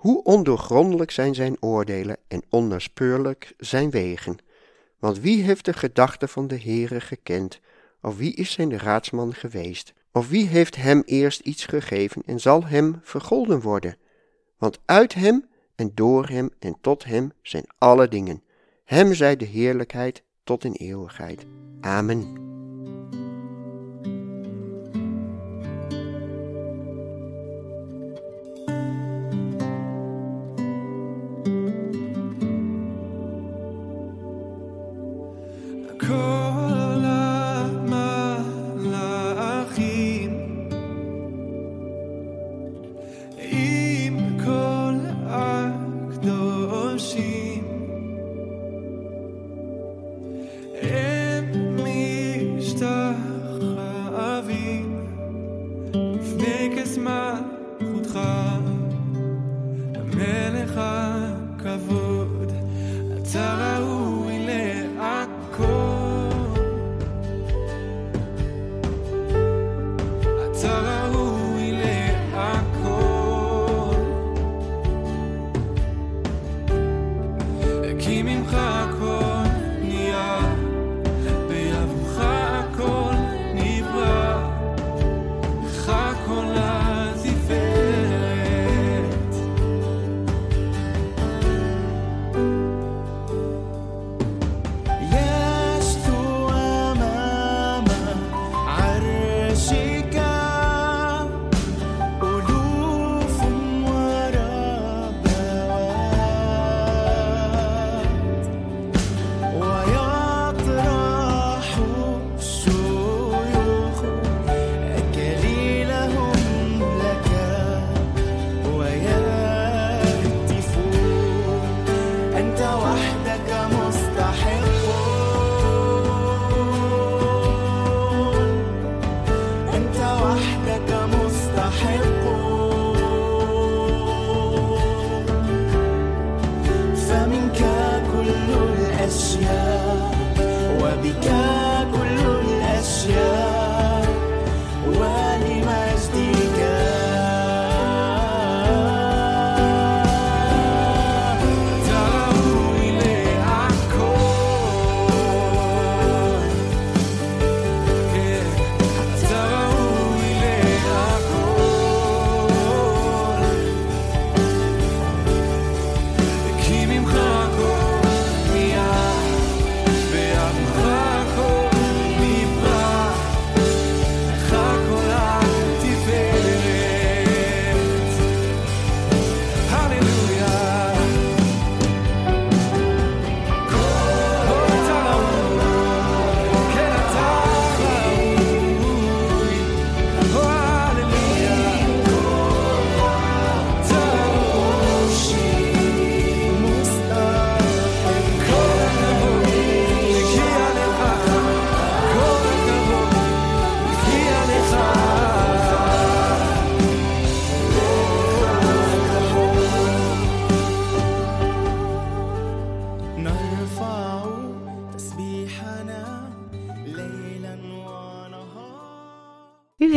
Hoe 0.00 0.22
ondoorgrondelijk 0.22 1.10
zijn 1.10 1.34
zijn 1.34 1.56
oordelen 1.60 2.16
en 2.28 2.42
onnaspeurlijk 2.48 3.54
zijn 3.58 3.90
wegen. 3.90 4.36
Want 4.98 5.20
wie 5.20 5.42
heeft 5.42 5.64
de 5.64 5.72
gedachten 5.72 6.28
van 6.28 6.46
de 6.46 6.60
Heere 6.60 7.00
gekend, 7.00 7.60
of 8.02 8.16
wie 8.16 8.34
is 8.34 8.52
zijn 8.52 8.78
raadsman 8.78 9.34
geweest? 9.34 9.92
Of 10.12 10.28
wie 10.28 10.46
heeft 10.46 10.76
hem 10.76 11.02
eerst 11.04 11.40
iets 11.40 11.64
gegeven 11.64 12.22
en 12.26 12.40
zal 12.40 12.64
hem 12.64 13.00
vergolden 13.02 13.60
worden? 13.60 13.96
Want 14.58 14.78
uit 14.84 15.14
hem 15.14 15.44
en 15.74 15.90
door 15.94 16.28
hem 16.28 16.50
en 16.58 16.76
tot 16.80 17.04
hem 17.04 17.32
zijn 17.42 17.64
alle 17.78 18.08
dingen. 18.08 18.42
Hem 18.84 19.14
zij 19.14 19.36
de 19.36 19.44
heerlijkheid 19.44 20.22
tot 20.44 20.64
in 20.64 20.72
eeuwigheid. 20.72 21.46
Amen. 21.80 22.39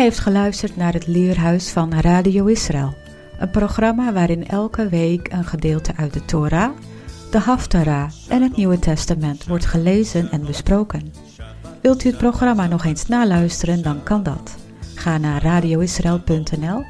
Heeft 0.04 0.20
geluisterd 0.20 0.76
naar 0.76 0.94
het 0.94 1.08
Leerhuis 1.08 1.70
van 1.70 1.94
Radio 1.94 2.46
Israël, 2.46 2.94
een 3.40 3.50
programma 3.50 4.14
waarin 4.14 4.48
elke 4.48 4.90
week 4.90 5.32
een 5.32 5.46
gedeelte 5.46 5.94
uit 5.96 6.14
de 6.14 6.26
Torah, 6.26 6.72
de 7.32 7.40
Haftarah 7.40 8.10
en 8.30 8.42
het 8.42 8.56
Nieuwe 8.58 8.80
Testament 8.80 9.48
wordt 9.48 9.66
gelezen 9.66 10.32
en 10.32 10.46
besproken. 10.46 11.14
Wilt 11.82 12.04
u 12.04 12.08
het 12.10 12.18
programma 12.18 12.68
nog 12.68 12.86
eens 12.86 13.08
naluisteren, 13.08 13.82
dan 13.82 14.04
kan 14.04 14.24
dat. 14.24 14.56
Ga 14.96 15.18
naar 15.18 15.44
radioisrael.nl 15.44 16.84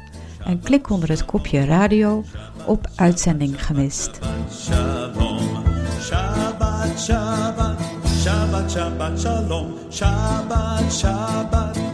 en 0.44 0.60
klik 0.60 0.90
onder 0.90 1.08
het 1.08 1.24
kopje 1.24 1.64
radio 1.64 2.24
op 2.66 2.86
uitzending 2.96 3.66
gemist. 3.66 4.10
Shalom, 4.50 5.64
Shabbat, 6.00 7.00
Shabbat, 7.00 7.78
Shabbat, 8.22 8.70
Shabbat, 8.70 9.20
Shalom, 9.20 9.72
Shabbat, 9.90 10.92
Shabbat, 10.92 11.93